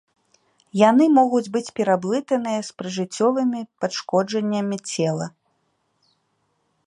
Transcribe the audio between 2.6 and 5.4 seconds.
з прыжыццёвымі пашкоджаннямі цела.